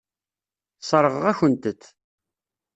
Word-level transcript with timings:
Sseṛɣeɣ-akent-t. 0.79 1.83